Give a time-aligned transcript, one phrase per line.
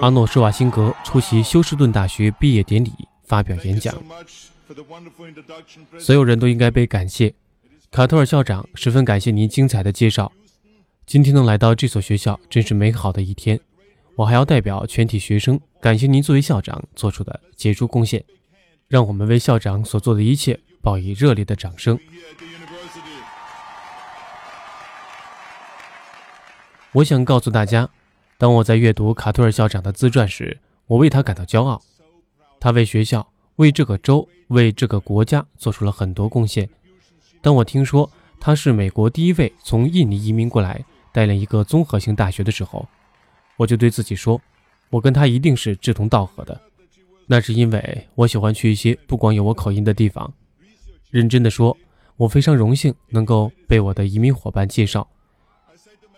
[0.00, 2.90] 阿诺·施瓦辛格出席休斯顿大学毕业典礼
[3.24, 3.94] 发表演讲。
[5.98, 7.32] 所有人都应该被感谢。
[7.90, 10.32] 卡特尔校长十分感谢您精彩的介绍。
[11.06, 13.60] 今天能来到这所学校，真是美好的一天。
[14.16, 18.24] 我还要代表全体学生感谢您作为校长做出的杰出贡献。
[18.88, 21.98] 让我们为校长所做的一切报以热烈的掌声。
[26.94, 27.88] 我想告诉大家，
[28.36, 31.80] 当我在阅读卡托尔校长的自传时，我为他感到骄傲。
[32.60, 36.68] 他为学校、为这个州、为这个国家做出了很多贡献。
[37.40, 42.86] 当我听说他是美国第一位从印尼移民过来带领一个综合性大学的时候，
[43.56, 44.38] 我就对自己说，
[44.90, 46.60] 我跟他一定是志同道合的。
[47.26, 50.30] 那是因为我喜欢去一些不光有我口音的地方。
[51.10, 51.74] 认真的说，
[52.18, 55.08] 我非常荣幸能够被我的移民伙伴介绍。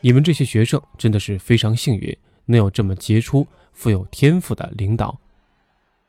[0.04, 5.18] 你们这些学生真的是非常幸运，能有这么杰出、富有天赋的领导。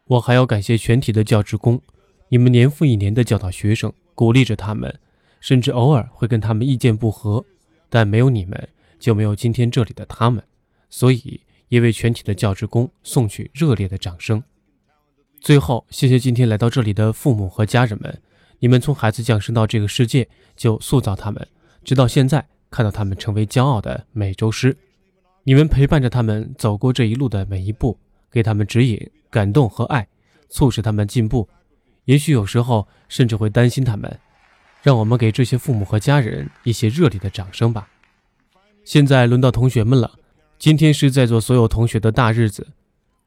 [0.07, 1.81] 我还要感谢全体的教职工，
[2.27, 4.99] 你们年复一年的教导学生，鼓励着他们，
[5.39, 7.45] 甚至偶尔会跟他们意见不合，
[7.89, 8.67] 但没有你们，
[8.99, 10.43] 就没有今天这里的他们。
[10.89, 14.43] 所以，也为全体的教职工送去热烈的掌声。
[15.39, 18.21] 最后，谢谢今天来到这里的父母和家人们，
[18.59, 21.47] 你们从孩子降生到这个世界就塑造他们，
[21.85, 22.45] 直到现在。
[22.69, 24.75] 看到他们成为骄傲的美洲狮，
[25.43, 27.97] 你们陪伴着他们走过这一路的每一步，
[28.31, 30.07] 给他们指引、感动和爱，
[30.49, 31.47] 促使他们进步。
[32.05, 34.19] 也许有时候甚至会担心他们。
[34.81, 37.89] 让我们给这些父母和家人一些热烈的掌声吧。
[38.83, 40.11] 现在轮到同学们了，
[40.59, 42.67] 今天是在座所有同学的大日子。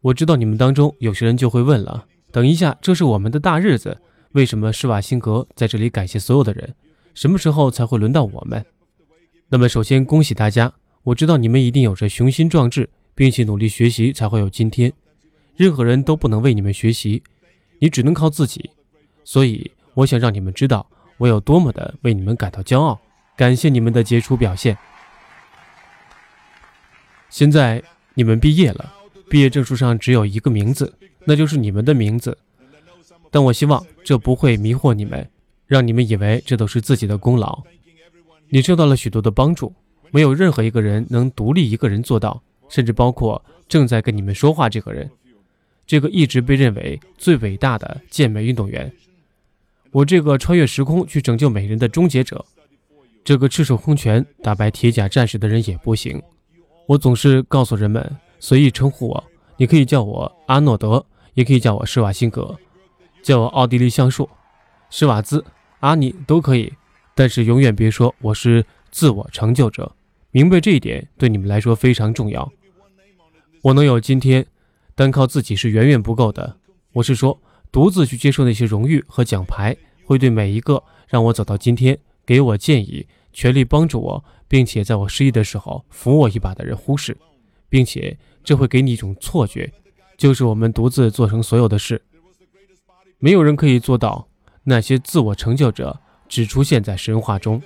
[0.02, 4.00] 我知道你们当中有些人就会问了：等一下，这是我们的大日子，
[4.34, 6.76] 为什么施瓦辛格在这里感谢所有的人？
[7.12, 8.64] 什么时候才会轮到我们？
[9.50, 10.70] 那么，首先恭喜大家！
[11.04, 14.92] 我知道你们一定有着雄心壮志，并且努力学习才会有今天。
[15.56, 17.22] 任何人都不能为你们学习，
[17.78, 18.68] 你只能靠自己。
[19.24, 23.00] 所以，我想让你们知道我有多么的为你们感到骄傲，
[23.38, 24.76] 感谢你们的杰出表现。
[27.30, 27.82] 现在
[28.12, 28.92] 你们毕业了，
[29.30, 30.92] 毕业证书上只有一个名字，
[31.24, 32.36] 那就是你们的名字。
[33.30, 35.30] 但我希望这不会迷惑你们，
[35.66, 37.62] 让你们以为这都是自己的功劳。
[38.50, 39.74] 你受到了许多的帮助，
[40.10, 45.10] 没有任何一个人能独立一个人做到，甚至包括正在跟你们说话这个人，
[45.86, 48.90] 这个一直被认为最伟大的健美运动员，
[49.90, 52.44] 我这个穿越时空去拯救美人的终结者，
[53.22, 56.22] 这个赤手空拳打败铁甲战士的人也不行。
[56.86, 59.24] 我总是告诉人们随意称呼我，
[59.58, 61.04] 你可以叫我阿诺德，
[61.34, 62.56] 也可以叫我施瓦辛格，
[63.22, 64.26] 叫我奥地利橡树，
[64.88, 65.44] 施瓦兹，
[65.80, 66.72] 阿尼都可以。
[67.18, 69.92] 但是永远别说我是自我成就者，
[70.30, 72.48] 明白这一点对你们来说非常重要。
[73.60, 74.46] 我能有今天，
[74.94, 76.58] 单靠自己是远远不够的。
[76.92, 77.36] 我是说，
[77.72, 87.16] 独自去接受那些荣誉和奖牌，会对每一个让我走到今天、给我建议、全力帮助我，并且在我失意的时候扶我一把的人忽视，
[87.68, 89.68] 并且这会给你一种错觉，
[90.16, 92.00] 就是我们独自做成所有的事，
[93.18, 94.28] 没有人可以做到。
[94.62, 96.00] 那些自我成就者。
[96.28, 97.62] 只出现在神话中。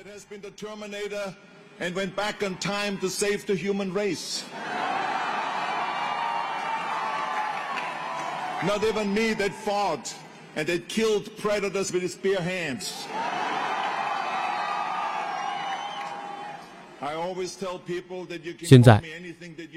[17.05, 19.03] i always tell people that you can't，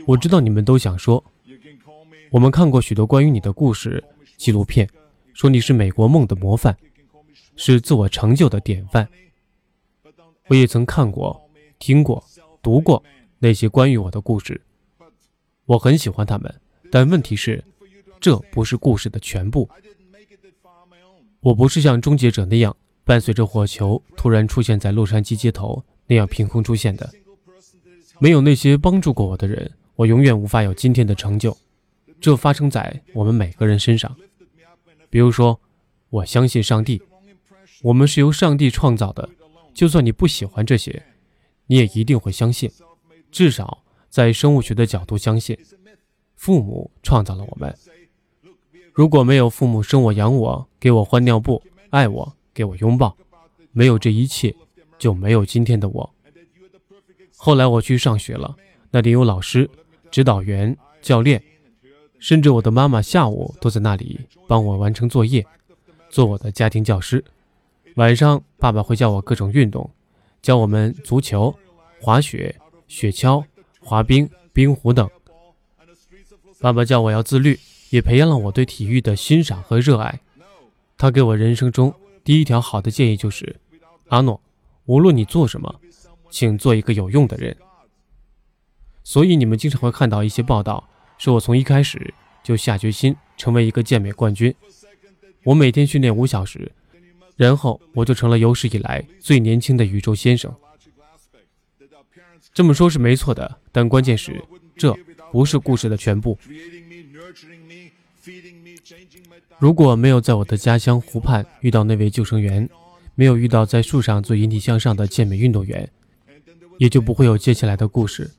[0.05, 1.23] 我知道你们都想说，
[2.29, 4.03] 我们看过许多关于你的故事
[4.37, 4.87] 纪录片，
[5.33, 6.77] 说你是美国梦的模范。
[7.55, 9.07] 是自我成就的典范。
[10.47, 11.49] 我也曾看过、
[11.79, 12.23] 听过、
[12.61, 13.03] 读过
[13.39, 14.61] 那些关于我的故事，
[15.65, 16.53] 我很喜欢他们。
[16.91, 17.63] 但问题是，
[18.19, 19.67] 这不是故事的全部。
[21.39, 27.09] 我不是像终结者那样，伴随着火球突然出现在洛杉矶街头那样凭空出现的。
[28.19, 31.57] 没有那些帮助过我的人，我永远无法有今天的成就。
[32.21, 34.15] 这发生在我们每个人身上。
[35.09, 35.59] 比如说，
[36.09, 37.01] 我相信上帝。
[37.85, 39.29] 我们是由上帝创造的，
[39.75, 41.03] 就算你不喜欢这些，
[41.67, 42.71] 你也一定会相信，
[43.31, 45.55] 至少在生物学的角度相信，
[46.35, 47.77] 父母创造了我们。
[48.91, 51.61] 如果没有父母生我养我，给我换尿布，
[51.91, 53.15] 爱我，给我拥抱，
[53.71, 54.55] 没有这一切，
[54.97, 56.11] 就没有今天的我。
[57.37, 58.55] 后来我去上学了，
[58.89, 59.69] 那里有老师、
[60.09, 61.39] 指导员、教练，
[62.17, 65.45] 甚至我的妈妈下午都在那里帮我完成作业，
[66.09, 67.23] 做我的家庭教师。
[67.95, 69.89] 晚上，爸爸会教我各种运动，
[70.41, 71.57] 教我们足球、
[72.01, 72.53] 滑雪、
[72.89, 73.41] 雪橇、
[73.79, 75.09] 滑冰、冰壶等。
[76.59, 77.57] 爸爸叫我要自律，
[77.91, 80.19] 也培养了我对体育的欣赏和热爱。
[80.97, 83.55] 他给我人生中第一条好的建议就是：
[84.09, 84.41] 阿诺，
[84.87, 85.79] 无论你做什么，
[86.29, 87.55] 请做一个有用的人。
[89.05, 92.13] 所以你们经常会看到一些报道，说我从一开始
[92.43, 94.53] 就下决心成为一个健美冠军。
[95.45, 96.73] 我每天训练五小时，
[97.35, 100.53] 然后我就成了有史以来最年轻的宇宙先生。
[102.53, 104.41] 这么说是没错的，但关键是
[104.77, 104.97] 这
[105.31, 106.37] 不是故事的全部。
[109.59, 112.69] 如果没有在我的家乡湖畔遇到那位救生员，
[113.13, 115.89] 没有遇到在树上做引体向上的健美运动员，
[116.77, 118.31] 也就不会有接下来的故事。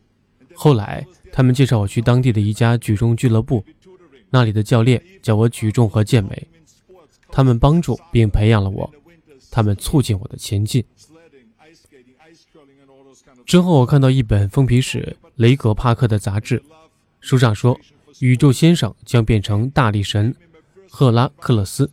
[0.54, 3.64] 后来，他们介绍我去当地的一家举重俱乐部，
[4.30, 6.46] 那里的教练教我举重和健美。
[7.36, 8.90] 他们帮助并培养了我，
[9.50, 10.82] 他们促进我的前进。
[13.44, 16.62] 之后，我看到一本封皮是雷格帕克的杂志，
[17.20, 17.78] 书上说
[18.20, 20.34] 宇宙先生将变成大力神
[20.88, 21.90] 赫拉克勒斯，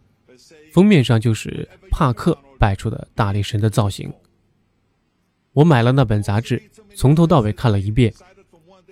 [0.72, 4.10] 封面上就是帕克摆出的大力神的造型。
[5.52, 6.64] 我买了那本杂志，
[6.96, 8.14] 从头到尾看了一遍。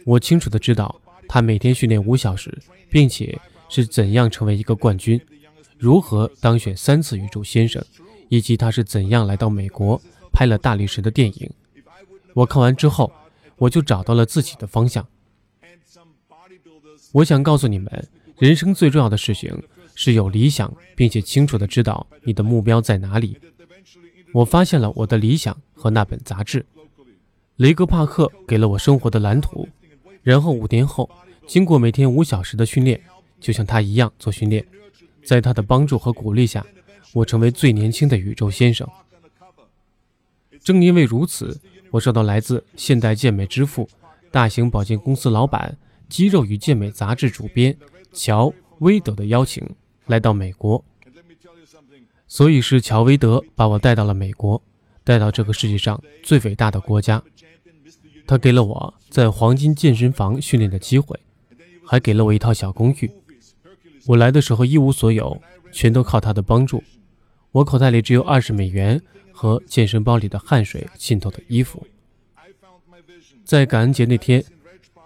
[0.06, 1.00] 我清楚的知道
[1.30, 3.40] 他每天训练五小时，并且
[3.70, 5.18] 是怎样成为一个冠军。
[5.82, 7.84] 如何当选三次宇宙先生，
[8.30, 10.00] 以及他是怎样来到美国
[10.32, 11.50] 拍了大力神的电影。
[12.36, 13.12] 我看完之后，
[13.58, 15.08] 我就找到了自己的方向。
[17.14, 18.08] 我想告诉你们，
[18.38, 19.60] 人生最重要的事情
[19.96, 23.40] 是有理想，并且清楚的知道你的目标在哪里。
[24.34, 26.64] 我发现了我的理想和那本杂志，
[27.56, 29.68] 雷格帕克给了我生活的蓝图。
[30.22, 31.10] 然后五年后，
[31.48, 33.02] 经过每天五小时的训练，
[33.40, 34.64] 就像他一样做训练。
[35.24, 36.66] 在他的帮助和鼓励下，
[37.14, 38.88] 我成为最年轻的宇宙先生。
[40.64, 41.60] 正因为如此，
[41.90, 43.90] 我受到来自现代健美之父、
[44.30, 45.78] 大型保健公司老板、
[46.08, 47.76] 肌肉与健美杂志主编
[48.14, 48.48] 乔·
[48.80, 49.68] 威德的邀请，
[50.06, 50.84] 来到美国。
[52.28, 54.62] 所以是乔·威德把我带到了美国，
[55.04, 57.22] 带到这个世界上最伟大的国家。
[58.26, 61.20] 他给了我在黄金健身房训练的机会，
[61.86, 63.12] 还给了我一套小公寓。
[64.08, 66.84] 我来的时候一无所有，全都靠他的帮助。
[67.52, 69.02] 我口袋里只有二十美元
[69.32, 71.86] 和健身包里的汗水浸透的衣服。
[73.44, 74.44] 在感恩节那天，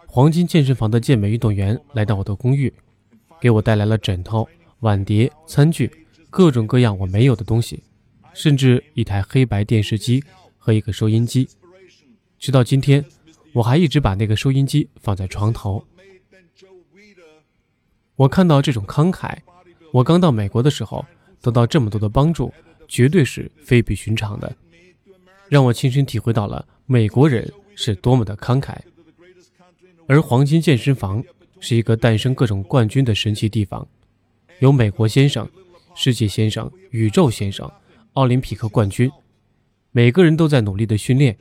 [0.05, 2.71] 黄金健身房的健美运动员来到我的公寓，
[3.41, 4.47] 给我带来了枕头、
[4.79, 5.91] 碗碟、餐具，
[6.29, 7.83] 各种各样我没有的东西，
[8.33, 10.23] 甚至一台黑白电视机
[10.57, 11.47] 和一个收音机。
[12.37, 13.03] 直到今天，
[13.53, 15.83] 我还一直把那个收音机放在床头。
[18.15, 19.37] 我看到这种慷慨，
[19.91, 21.05] 我刚到美国的时候
[21.41, 22.53] 得到这么多的帮助，
[22.87, 24.55] 绝对是非比寻常的，
[25.49, 28.77] 让我亲身体会到了美国人是多么的慷慨。
[30.07, 31.21] 而黄金健身房
[31.59, 33.85] 是一个诞生各种冠军的神奇地方，
[34.59, 35.49] 有美国先生、
[35.93, 37.69] 世界先生、宇宙先生、
[38.13, 39.11] 奥林匹克冠军，
[39.91, 41.35] 每个人都在努力的训练，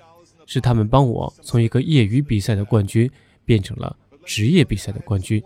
[0.46, 3.08] 是他们帮我从一个业余比赛的冠军
[3.44, 5.40] 变成了职业比赛的冠军。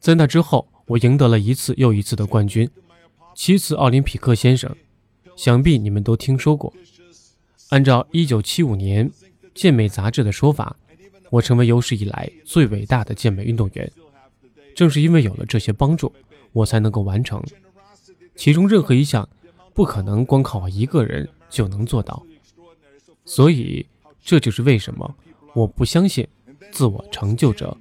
[0.00, 2.68] 在那之后，我赢得了一次又一次的冠军，
[3.34, 4.74] 七次奥林匹克先生，
[5.36, 6.72] 想必你们都听说过。
[7.68, 9.10] 按照1975年
[9.54, 10.74] 健美杂志的说法，
[11.28, 13.92] 我成为有史以来最伟大的健美运动员。
[14.74, 16.10] 正是因为有了这些帮助，
[16.52, 17.42] 我才能够完成。
[18.34, 19.28] 其中任何一项，
[19.74, 22.24] 不可能光靠我一个人就能做到。
[23.26, 23.84] 所以，
[24.24, 25.14] 这就是为什么
[25.52, 26.26] 我不相信
[26.72, 27.76] 自我成就者。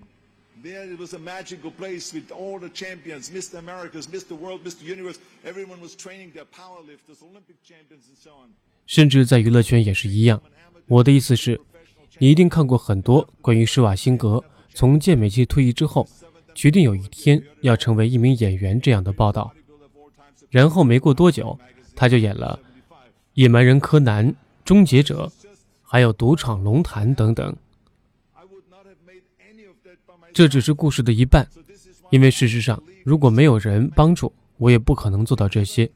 [0.70, 3.58] There was a magical place with all the champions, Mr.
[3.58, 4.38] Americas, Mr.
[4.38, 4.84] World, Mr.
[4.84, 5.18] Universe.
[5.44, 8.50] Everyone was training their powerlifters, Olympic champions, and so on.
[8.86, 10.40] 甚至在娱乐圈也是一样。
[10.86, 11.60] 我的意思是，
[12.20, 16.08] 你一定看过很多关于施瓦辛格从健美界退役之后，
[16.54, 19.52] 决定有一天要成为一名演员这样的报道。
[20.52, 21.58] 然后没过多久，
[21.96, 22.60] 他就演了
[23.34, 24.28] 《野蛮人柯南》
[24.64, 25.32] 《终结者》，
[25.82, 27.58] 还有《赌场龙潭》等等。
[30.34, 31.48] 这只是故事的一半，
[32.10, 35.90] 因为事实上，如果没有人帮助，我也不可能做到这些。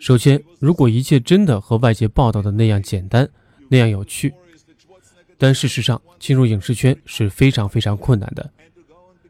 [0.00, 3.28] 首先，如果一切真的和外界报道的那样简单、
[3.68, 4.34] 那样有趣，
[5.38, 8.50] 但事实上，进入影视圈是非常非常困难的。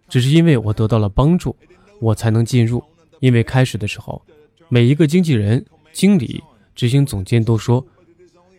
[0.09, 1.55] 只是因为我得到了帮助，
[2.01, 2.83] 我才能进入。
[3.21, 4.21] 因为开始的时候，
[4.69, 6.43] 每一个经纪人、经理、
[6.75, 7.87] 执行总监都说：“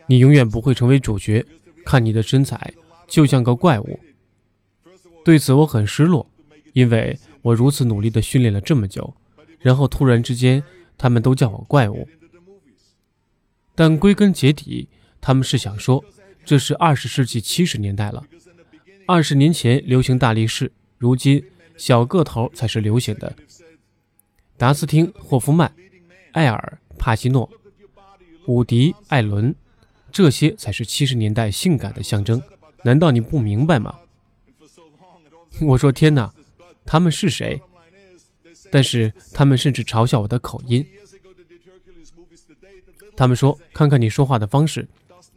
[0.07, 1.45] 你永远不会成为主角，
[1.83, 2.73] 看你的身材
[3.07, 3.99] 就像个怪物。”
[5.23, 6.29] 对此我很失落，
[6.73, 9.15] 因为我如此努力地训练了这么久，
[9.59, 10.63] 然后突然之间，
[10.97, 12.07] 他们都叫我怪物。
[13.75, 14.89] 但归根结底，
[15.21, 16.03] 他们是想说，
[16.45, 18.23] 这是二十世纪七十年代了。
[19.07, 21.43] 二十年前流行大力士，如今
[21.77, 23.35] 小个头才是流行的。
[24.57, 25.73] 达斯汀·霍夫曼、
[26.33, 27.49] 艾尔·帕西诺、
[28.45, 29.55] 伍迪·艾伦，
[30.11, 32.41] 这些才是七十年代性感的象征。
[32.83, 33.95] 难道你不明白吗？
[35.62, 36.33] 我说天哪，
[36.86, 37.62] 他们是谁？
[38.72, 40.86] 但是他们甚至嘲笑我的口音。
[43.15, 44.88] 他们说：“看看你说话的方式。”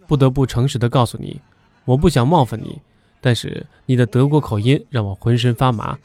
[0.08, 1.40] 不得不诚实的告诉你，
[1.84, 2.80] 我不想冒犯你。
[3.20, 5.98] 但是你的德国口音让我浑身发麻，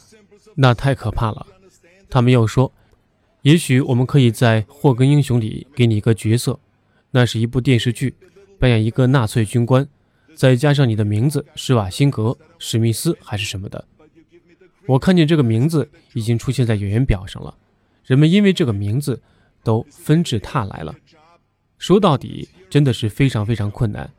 [0.56, 1.46] 那太可怕了。
[2.10, 2.74] 他们又说，
[3.44, 6.60] 也许我们可以在《霍根英雄》里给你一个角色，
[7.12, 8.16] 那是一部电视剧，
[8.58, 9.88] 扮演一个纳粹军官，
[10.34, 13.86] 再加上你的名字施瓦辛格、史密斯还是什么的。
[14.88, 17.56] 我看见这个名字已经出现在演员表上了，
[18.06, 19.22] 人们因为这个名字
[19.64, 20.96] 都纷至沓来了。
[21.78, 24.12] 说到底，真的是非常非常困难。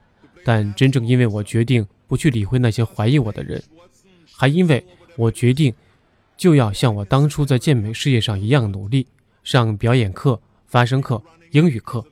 [0.45, 3.63] 但真正因为我决定不去理会那些怀疑我的人，
[4.35, 4.85] 还因为
[5.17, 5.73] 我决定
[6.37, 9.07] 就要像我当初在健美事业上一样努力，
[9.45, 12.05] 上表演课、发声课、英语课、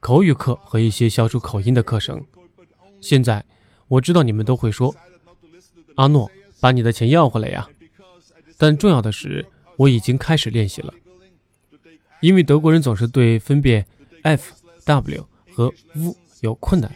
[0.00, 2.22] 口语课和一些消除口音的课程。
[3.00, 3.42] 现在
[3.86, 4.94] 我知道你们都会说
[5.96, 7.68] ：“阿诺，把你的钱要回来呀！”
[8.58, 9.46] 但重要的是，
[9.76, 10.92] 我已经开始练习了，
[12.20, 13.86] 因为德国人总是对分辨
[14.22, 14.52] f、
[14.84, 16.94] w 和 v 有困难。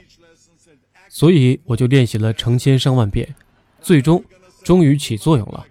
[1.09, 3.35] 所以我就练习了成千上万遍，
[3.81, 4.25] 最终
[4.65, 5.67] 终于起作用了。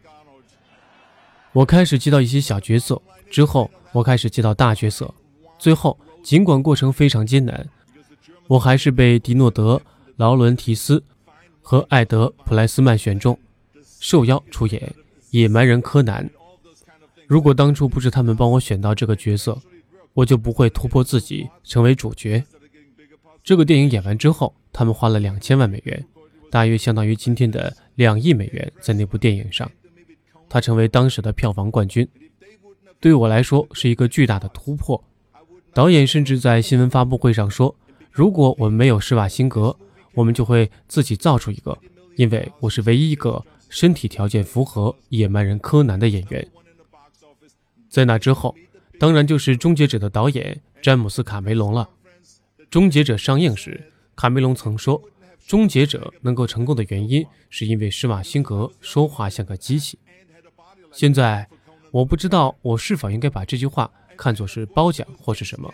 [1.52, 5.14] 我开始接到一些小角色，之后我开始接到大角色，
[5.58, 7.68] 最后尽管过程非常艰难，
[8.48, 9.76] 我还是被迪诺德·
[10.16, 11.04] 劳伦提斯
[11.62, 13.38] 和艾德·普莱斯曼选中，
[14.00, 14.80] 受邀出演
[15.32, 16.26] 《野蛮人柯南》。
[17.28, 19.60] 如果当初不是他们帮我选到这个角色，
[20.14, 22.42] 我就不会突破自己成为主角。
[23.44, 24.54] 这个电影演完之后。
[24.74, 26.06] 他们花了两千万美元，
[26.50, 29.70] 大约相当于今天的两亿美元，在那部电影上，
[30.48, 32.08] 他成为当时的票房冠军。
[33.02, 35.04] 对我来说是一个巨大的突破。
[35.74, 37.76] 导演甚至在新闻发布会上说
[38.10, 39.76] ：“如果我们没有施瓦辛格，
[40.14, 41.78] 我们就会自己造出一个，
[42.16, 46.48] 因为我是唯一一个身体条件符合野蛮人柯南的演员。”
[47.90, 48.56] 在那之后，
[49.00, 51.90] 当然就是《终结者》的导演詹姆斯·卡梅隆了。
[52.70, 53.88] 《终结者》上映时。
[54.14, 55.02] 卡梅隆曾说
[55.48, 59.98] ：“终结者能够成功的原因，是因为施瓦辛格说话像个机器。”
[60.94, 61.48] 现在
[61.90, 65.74] 我不知道我是否应该把这句话看作是褒奖或是什么，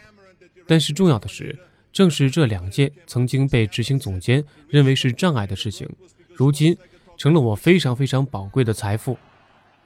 [0.65, 1.59] 但是重要的是，
[1.91, 5.89] 正是这两件曾经被执行总监认为是障碍的事情，
[6.33, 6.77] 如今
[7.17, 9.17] 成了我非常非常宝贵的财富。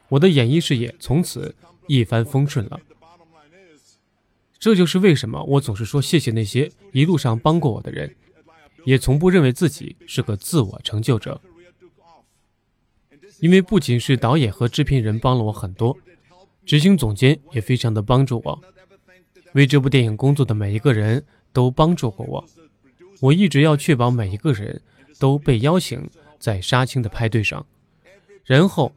[0.10, 1.56] 我的演艺事业从此
[1.88, 2.80] 一帆风顺了。
[4.60, 8.16] 这就是为什么我总是说谢谢那些一路上帮过我的人。
[8.84, 11.40] 也从不认为自己是个自我成就者，
[13.40, 15.96] 因为不仅是导演和制片人帮了我很多，
[16.66, 18.60] 执行总监也非常的帮助我。
[19.54, 21.24] 为这部电影工作的每一个人
[21.54, 22.44] 都帮助过我。
[23.20, 24.82] 我一直要确保每一个人
[25.20, 26.10] 都被邀请
[26.42, 27.66] 在杀青的派对上，
[28.44, 28.92] 然后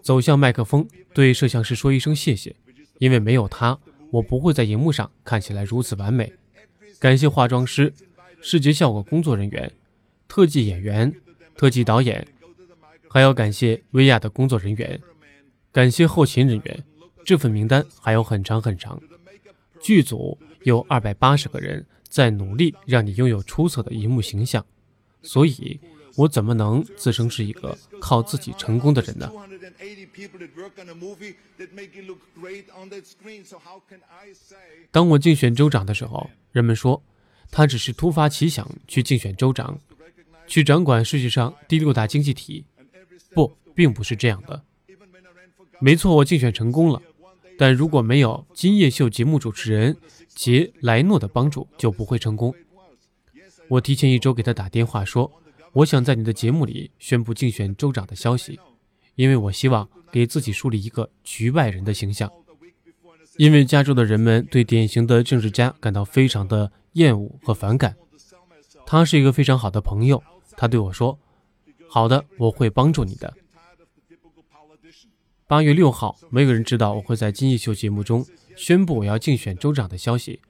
[0.00, 2.56] 走向麦克风对摄像师说一声谢谢，
[2.98, 3.78] 因为没有他，
[4.10, 6.32] 我不会在荧幕上看起来如此完美。
[6.98, 7.92] 感谢化妆师。
[8.42, 9.72] 视觉效果工作人员、
[10.28, 11.12] 特技演员、
[11.56, 12.24] 特技导演，
[13.08, 15.00] 还要感谢薇娅的工作人员，
[15.72, 16.84] 感谢后勤人员。
[17.24, 19.02] 这份名单还有很长很长。
[19.80, 24.64] 剧组有二百八十个人在努力让你拥有出色的荧幕形象，
[25.22, 25.80] 所以
[26.16, 29.30] 我怎么能自称是一个靠自己成功的人呢？
[34.90, 37.02] 当我竞选州长的时候，人们说。
[37.48, 39.78] 他只是突发奇想去竞选州长，
[40.48, 42.64] 去掌管世界上第六大经济体。
[43.30, 44.64] 不，并不是这样的。
[45.78, 47.00] 没错，我竞选成功了，
[47.56, 49.96] 但如果没有今夜秀节目主持人
[50.34, 52.52] 杰莱诺的帮助，就不会成功。
[53.68, 55.30] 我提前一周给他打电话说，
[55.76, 58.58] 我想在你的节目里宣布竞选州长的消息，
[59.14, 62.30] 因为我希望给自己树立一个局外人的形象。
[63.36, 66.72] 因为加州的人们对典型的政治家感到非常的。
[66.96, 67.94] 厌恶和反感。
[68.86, 70.22] 他是一个非常好的朋友。
[70.56, 71.18] 他对我说
[71.90, 73.34] ：“好的，我会帮助你的。”
[75.46, 78.24] 八月六号，没有人知道我会在《金艺秀》节目中
[78.56, 80.40] 宣布我要竞选州长的消息。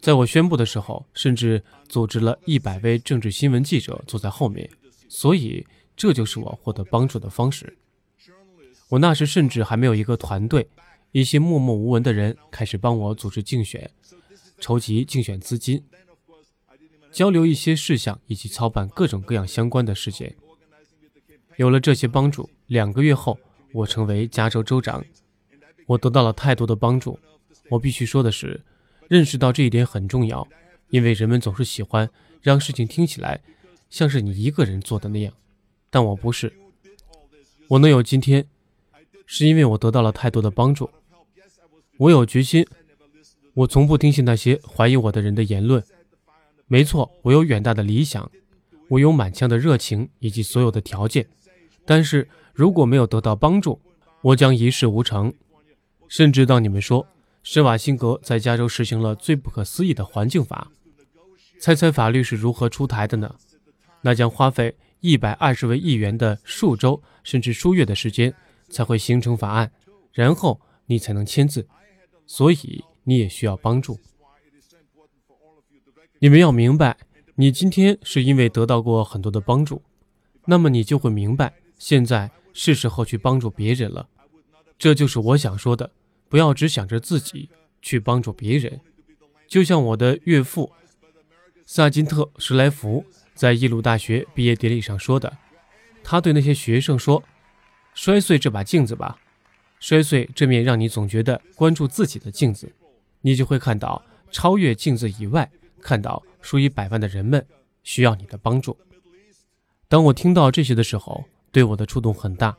[0.00, 4.68] 在我宣布的时候，甚至组织了一百位政治新闻记者坐在后面。
[5.08, 7.76] 所以，这就是我获得帮助的方式。
[8.88, 10.68] 我那时甚至还没有一个团队，
[11.12, 13.90] 一些默默无闻的人开始帮我组织竞选。
[14.60, 15.84] 筹集竞选资金，
[17.12, 20.34] 交流一些事项以及操办各种各样相关的事件。
[21.56, 23.38] 有了这些帮助，两个月后，
[23.72, 25.04] 我成为加州州长。
[25.86, 27.18] 我得到了太多的帮助。
[27.70, 28.60] 我必须说的是，
[29.08, 30.46] 认识到这一点很重要，
[30.90, 32.08] 因为人们总是喜欢
[32.40, 33.40] 让事情听起来
[33.90, 35.32] 像是你一个人做的那样，
[35.90, 36.52] 但我不是。
[37.68, 38.46] 我能有今天，
[39.26, 40.88] 是因为我得到了太多的帮助。
[41.96, 42.66] 我有决心，
[43.54, 45.82] 我从不听信那些怀疑我的人的言论。
[46.66, 48.30] 没错，我有远大的理想，
[48.88, 51.26] 我有满腔的热情以及所有的条件。
[51.84, 53.80] 但是如果没有得到帮助，
[54.22, 55.32] 我将一事无成。
[56.08, 57.06] 甚至当你们说
[57.50, 60.70] 施瓦辛格在加州实行了最不可思议的环境法，
[61.58, 63.34] 猜猜法律是如何出台的呢？
[64.02, 64.76] 那将花费。
[65.00, 68.34] 一百二十位议员的数周甚至数月的时间
[68.68, 69.72] 才会形成法案，
[70.12, 71.66] 然后你才能签字。
[72.26, 73.98] 所以你也需要帮助。
[76.18, 76.98] 你们要明白，
[77.36, 79.80] 你今天是因为得到过很多的帮助，
[80.44, 84.06] 那么你就会明白，现在是时候去帮助别人了。
[84.78, 85.90] 这就是我想说的，
[86.28, 87.50] 不要只想着自己
[87.82, 88.80] 去帮助别人。
[89.46, 90.72] 就像我的岳父
[91.64, 93.04] 萨金特·史莱福。
[93.34, 95.38] 在耶鲁大学毕业典礼上说的，
[96.02, 97.22] 他对那些学生说
[97.94, 99.20] ：“摔碎这把镜子吧，
[99.78, 102.72] 摔碎这面让你总觉得关注自己的镜子，
[103.20, 105.48] 你就会看到超越镜子以外，
[105.80, 107.46] 看到数以百万的人们
[107.84, 108.76] 需要你的帮助。”
[109.86, 112.58] 当我听到这些的时候，对我的触动很大。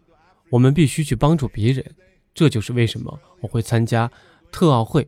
[0.52, 1.94] 我们必须去帮助别人，
[2.40, 4.10] 这就是为什么我会参加
[4.50, 5.06] 特奥会，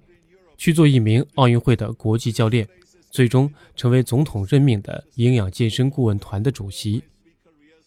[0.58, 2.68] 去做一名奥运会的国际教练。
[3.10, 7.02] 最终成为总统任命的营养健身顾问团的主席。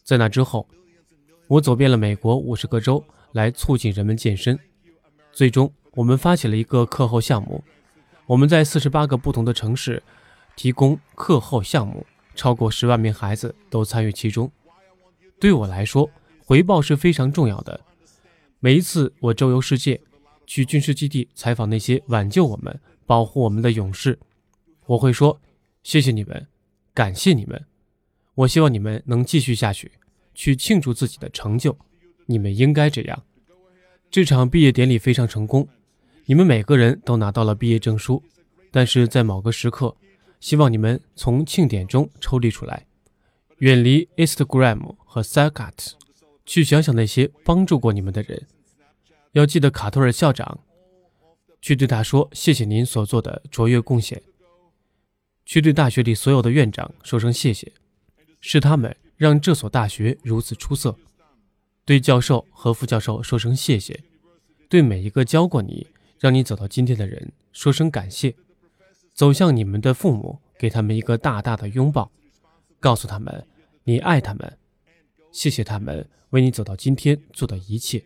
[0.03, 0.67] 在那之后，
[1.47, 4.59] 我走遍了美国五十个州，来促进人们健身。
[5.31, 7.63] 最终，我们发起了一个课后项目，
[8.25, 10.03] 我们在四十八个不同的城市
[10.57, 14.51] 提供课后项目，超过十万名孩子都参与其中。
[15.39, 17.79] 对我来说，回报是非常重要的。
[18.65, 20.01] 每一次我周游世界，
[20.47, 24.19] 去军事基地采访那些挽救我们、保护我们的勇士。
[24.87, 25.39] 我会说
[25.85, 26.47] ：“谢谢你们，
[26.95, 27.63] 感谢你们。
[28.35, 29.93] 我希望你们能继续下去，
[30.35, 31.77] 去庆祝自己的成就。
[32.25, 33.23] 你们应该这样。
[34.11, 35.69] 这场毕业典礼非常成功，
[36.25, 38.23] 你们每个人都拿到了毕业证书。
[38.71, 39.95] 但是在某个时刻，
[40.41, 42.87] 希望你们从庆典中抽离出来，
[43.59, 45.95] 远离 Instagram 和 s a g a t
[46.47, 48.47] 去想想那些帮助过你们的人。
[49.35, 50.61] 要记得卡托尔校长，
[51.61, 54.23] 去对他说：谢谢您所做的卓越贡献。”
[55.45, 57.71] 去对大学里所有的院长说声谢谢，
[58.41, 60.97] 是他们让这所大学如此出色。
[61.85, 64.05] 对教授和副教授说声谢谢，
[64.69, 68.35] 对每一个教过你、让你走到今天的人说声感谢。
[69.13, 72.11] 走向你们的父母，给他们一个大大的拥抱，
[72.79, 73.47] 告诉他们
[73.83, 74.59] 你爱他们，
[75.33, 78.03] 谢谢他们为你走到今天做的一切。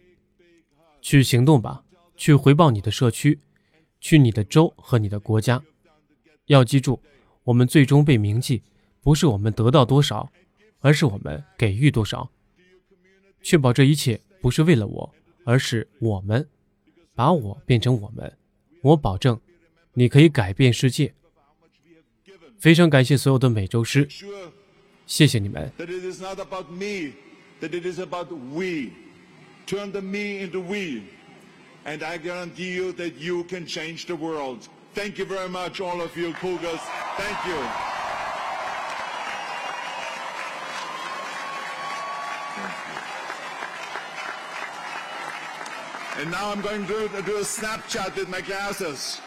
[1.09, 1.83] 去行动吧，
[2.18, 3.40] 去回报你的社区，
[3.99, 5.62] 去你的州和你的国家。
[6.49, 7.01] 要记住。
[7.44, 8.62] 我们最终被铭记，
[9.01, 10.31] 不是我们得到多少，
[10.81, 12.31] 而是我们给予多少。
[13.40, 15.14] 确保这一切不是为了我，
[15.47, 16.47] 而是我们，
[17.14, 18.31] 把我变成我们。
[18.83, 19.40] 我保证，
[19.94, 21.14] 你可以改变世界。
[22.59, 24.07] 非常感谢所有的美洲狮，
[25.07, 25.73] 谢谢你们。
[34.94, 36.81] Thank you very much, all of you Cougars.
[37.18, 37.59] Thank you.
[46.16, 49.20] And now I'm going to do a Snapchat with my glasses.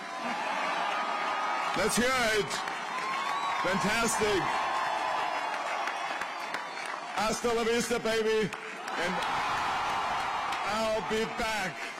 [1.77, 2.51] Let's hear it.
[3.63, 4.41] Fantastic.
[7.15, 8.49] Hasta la vista, baby.
[9.03, 9.40] And
[11.01, 11.90] I'll be back.